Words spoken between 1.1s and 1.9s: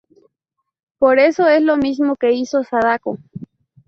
eso es lo